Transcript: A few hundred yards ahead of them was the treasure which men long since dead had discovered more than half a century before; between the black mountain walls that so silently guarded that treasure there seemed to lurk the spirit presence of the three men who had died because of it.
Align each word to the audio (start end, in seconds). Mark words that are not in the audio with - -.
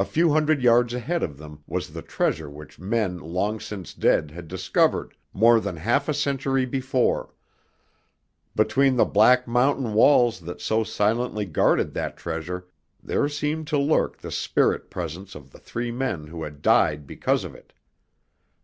A 0.00 0.04
few 0.04 0.32
hundred 0.32 0.62
yards 0.64 0.92
ahead 0.94 1.22
of 1.22 1.38
them 1.38 1.62
was 1.64 1.92
the 1.92 2.02
treasure 2.02 2.50
which 2.50 2.80
men 2.80 3.18
long 3.20 3.60
since 3.60 3.94
dead 3.94 4.32
had 4.32 4.48
discovered 4.48 5.14
more 5.32 5.60
than 5.60 5.76
half 5.76 6.08
a 6.08 6.12
century 6.12 6.66
before; 6.66 7.32
between 8.56 8.96
the 8.96 9.04
black 9.04 9.46
mountain 9.46 9.94
walls 9.94 10.40
that 10.40 10.60
so 10.60 10.82
silently 10.82 11.44
guarded 11.44 11.94
that 11.94 12.16
treasure 12.16 12.66
there 13.00 13.28
seemed 13.28 13.68
to 13.68 13.78
lurk 13.78 14.16
the 14.18 14.32
spirit 14.32 14.90
presence 14.90 15.36
of 15.36 15.52
the 15.52 15.60
three 15.60 15.92
men 15.92 16.26
who 16.26 16.42
had 16.42 16.60
died 16.60 17.06
because 17.06 17.44
of 17.44 17.54
it. 17.54 17.72